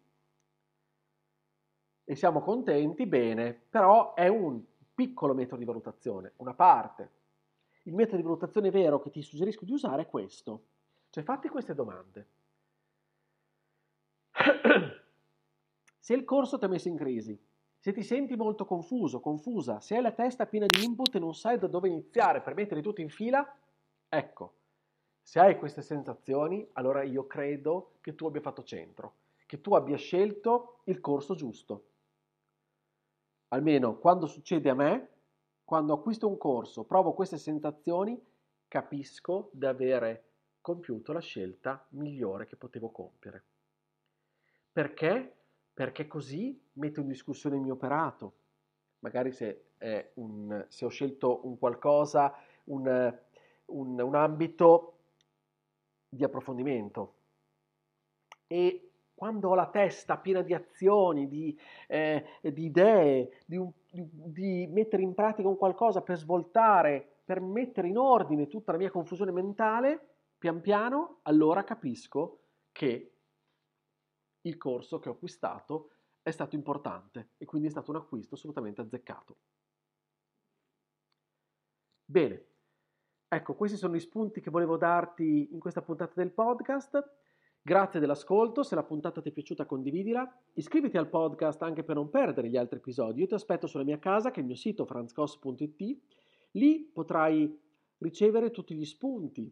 e 2.05 2.15
siamo 2.15 2.41
contenti, 2.41 3.05
bene, 3.05 3.53
però 3.69 4.13
è 4.13 4.27
un 4.27 4.61
piccolo 4.93 5.33
metodo 5.33 5.57
di 5.57 5.65
valutazione, 5.65 6.33
una 6.37 6.53
parte. 6.53 7.21
Il 7.83 7.93
metodo 7.93 8.17
di 8.17 8.23
valutazione 8.23 8.71
vero 8.71 8.99
che 8.99 9.09
ti 9.09 9.21
suggerisco 9.21 9.65
di 9.65 9.73
usare 9.73 10.03
è 10.03 10.07
questo 10.07 10.65
cioè 11.13 11.23
fatti 11.23 11.47
queste 11.47 11.75
domande. 11.75 12.27
Se 15.99 16.13
il 16.15 16.23
corso 16.23 16.57
ti 16.57 16.65
ha 16.65 16.67
messo 16.67 16.87
in 16.87 16.97
crisi, 16.97 17.39
se 17.77 17.93
ti 17.93 18.01
senti 18.01 18.35
molto 18.35 18.65
confuso, 18.65 19.19
confusa, 19.19 19.79
se 19.79 19.95
hai 19.95 20.01
la 20.01 20.11
testa 20.11 20.47
piena 20.47 20.65
di 20.65 20.83
input 20.83 21.13
e 21.13 21.19
non 21.19 21.35
sai 21.35 21.59
da 21.59 21.67
dove 21.67 21.87
iniziare 21.87 22.41
per 22.41 22.55
mettere 22.55 22.81
tutto 22.81 23.01
in 23.01 23.09
fila, 23.09 23.47
ecco, 24.09 24.53
se 25.21 25.39
hai 25.39 25.55
queste 25.57 25.83
sensazioni, 25.83 26.67
allora 26.73 27.03
io 27.03 27.27
credo 27.27 27.97
che 28.01 28.15
tu 28.15 28.25
abbia 28.25 28.41
fatto 28.41 28.63
centro, 28.63 29.17
che 29.45 29.61
tu 29.61 29.75
abbia 29.75 29.97
scelto 29.97 30.79
il 30.85 30.99
corso 30.99 31.35
giusto. 31.35 31.89
Almeno 33.49 33.99
quando 33.99 34.25
succede 34.25 34.69
a 34.69 34.73
me, 34.73 35.09
quando 35.63 35.93
acquisto 35.93 36.27
un 36.27 36.37
corso, 36.37 36.83
provo 36.83 37.13
queste 37.13 37.37
sensazioni, 37.37 38.19
capisco 38.67 39.49
di 39.53 39.65
avere 39.65 40.29
compiuto 40.61 41.13
la 41.13 41.19
scelta 41.19 41.85
migliore 41.89 42.45
che 42.45 42.55
potevo 42.55 42.89
compiere. 42.89 43.43
Perché? 44.71 45.35
Perché 45.73 46.07
così 46.07 46.59
metto 46.73 46.99
in 46.99 47.07
discussione 47.07 47.55
il 47.55 47.61
mio 47.61 47.73
operato. 47.73 48.33
Magari 48.99 49.31
se, 49.31 49.65
un, 50.15 50.65
se 50.69 50.85
ho 50.85 50.89
scelto 50.89 51.45
un 51.45 51.57
qualcosa, 51.57 52.33
un, 52.65 53.19
un, 53.65 53.99
un 53.99 54.15
ambito 54.15 54.97
di 56.07 56.23
approfondimento 56.23 57.15
e 58.47 58.92
quando 59.23 59.47
ho 59.47 59.55
la 59.55 59.69
testa 59.69 60.17
piena 60.17 60.41
di 60.41 60.53
azioni, 60.53 61.29
di, 61.29 61.57
eh, 61.87 62.25
di 62.41 62.65
idee, 62.65 63.43
di, 63.45 63.57
di, 63.89 64.05
di, 64.11 64.67
mettere 64.69 65.01
in 65.01 65.13
pratica 65.13 65.47
un 65.47 65.55
qualcosa 65.55 66.01
per 66.01 66.17
svoltare, 66.17 67.21
per 67.23 67.39
mettere 67.39 67.87
in 67.87 67.97
ordine 67.97 68.47
tutta 68.47 68.73
la 68.73 68.77
mia 68.77 68.91
confusione 68.91 69.31
mentale, 69.31 70.07
Pian 70.37 70.59
piano 70.59 71.19
allora 71.21 71.63
capisco 71.63 72.39
che 72.73 73.13
il 74.41 74.57
corso 74.57 74.99
che 74.99 75.07
ho 75.07 75.13
acquistato 75.13 75.91
è 76.21 76.31
stato 76.31 76.55
importante 76.55 77.29
e 77.37 77.45
quindi 77.45 77.69
è 77.69 77.71
stato 77.71 77.91
un 77.91 77.97
acquisto 77.97 78.35
assolutamente 78.35 78.81
azzeccato. 78.81 79.37
Bene, 82.03 82.45
ecco, 83.29 83.55
questi 83.55 83.77
sono 83.77 83.95
gli 83.95 84.01
spunti 84.01 84.41
che 84.41 84.49
volevo 84.49 84.75
darti 84.75 85.53
in 85.53 85.61
questa 85.61 85.81
puntata 85.81 86.11
del 86.13 86.31
podcast. 86.31 87.21
Grazie 87.65 88.01
dell'ascolto, 88.01 88.61
se 88.61 88.75
la 88.75 88.83
puntata 88.83 89.21
ti 89.21 89.29
è 89.29 89.31
piaciuta 89.31 89.65
condividila, 89.65 90.29
iscriviti 90.55 90.97
al 90.97 91.07
podcast 91.07 91.61
anche 91.61 91.85
per 91.85 91.95
non 91.95 92.09
perdere 92.09 92.49
gli 92.49 92.57
altri 92.57 92.79
episodi. 92.79 93.21
Io 93.21 93.27
ti 93.27 93.35
aspetto 93.35 93.67
sulla 93.67 93.85
mia 93.85 93.99
casa, 93.99 94.31
che 94.31 94.39
è 94.39 94.39
il 94.41 94.47
mio 94.47 94.57
sito 94.57 94.83
franzcos.it, 94.83 95.97
lì 96.51 96.81
potrai 96.91 97.57
ricevere 97.99 98.51
tutti 98.51 98.75
gli 98.75 98.83
spunti, 98.83 99.49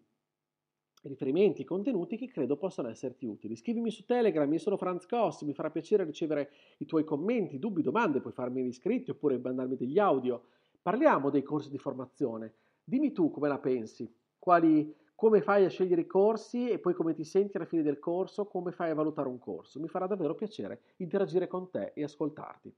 riferimenti, 1.04 1.64
contenuti 1.64 2.18
che 2.18 2.28
credo 2.28 2.58
possano 2.58 2.90
esserti 2.90 3.26
utili. 3.26 3.56
Scrivimi 3.56 3.92
su 3.92 4.04
Telegram, 4.04 4.52
io 4.52 4.60
sono 4.60 4.76
Franz 4.76 5.06
Koss, 5.06 5.44
mi 5.44 5.54
farà 5.54 5.70
piacere 5.70 6.04
ricevere 6.04 6.52
i 6.80 6.86
tuoi 6.86 7.06
commenti, 7.06 7.60
dubbi, 7.60 7.82
domande, 7.82 8.20
puoi 8.20 8.34
farmi 8.34 8.68
iscritti 8.68 9.12
oppure 9.12 9.38
mandarmi 9.38 9.78
degli 9.78 10.00
audio. 10.00 10.44
Parliamo 10.82 11.30
dei 11.30 11.44
corsi 11.44 11.70
di 11.70 11.78
formazione. 11.78 12.56
Dimmi 12.84 13.14
tu 13.14 13.32
come 13.32 13.48
la 13.48 13.60
pensi, 13.60 14.14
quali, 14.38 14.94
come 15.22 15.44
fai 15.44 15.66
a 15.66 15.70
scegliere 15.70 16.02
i 16.02 16.08
corsi 16.08 16.68
e 16.68 16.80
poi 16.80 16.96
come 16.96 17.14
ti 17.14 17.24
senti 17.24 17.56
alla 17.56 17.68
fine 17.68 17.84
del 17.84 18.00
corso, 18.00 18.48
come 18.48 18.72
fai 18.72 18.90
a 18.90 18.96
valutare 18.96 19.28
un 19.28 19.38
corso. 19.38 19.80
Mi 19.80 19.88
farà 19.88 20.08
davvero 20.08 20.34
piacere 20.34 20.82
interagire 20.96 21.46
con 21.46 21.70
te 21.70 21.92
e 21.94 22.04
ascoltarti. 22.04 22.76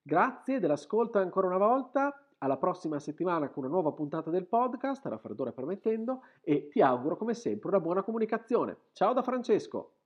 Grazie 0.00 0.58
dell'ascolto 0.58 1.18
ancora 1.18 1.48
una 1.48 1.58
volta 1.58 2.28
alla 2.38 2.56
prossima 2.56 2.98
settimana 2.98 3.50
con 3.50 3.64
una 3.64 3.74
nuova 3.74 3.92
puntata 3.92 4.30
del 4.30 4.46
podcast, 4.46 5.04
raffreddore 5.04 5.52
permettendo, 5.52 6.22
e 6.40 6.68
ti 6.68 6.80
auguro 6.80 7.18
come 7.18 7.34
sempre 7.34 7.68
una 7.68 7.80
buona 7.80 8.02
comunicazione. 8.02 8.74
Ciao 8.92 9.12
da 9.12 9.22
Francesco! 9.22 9.96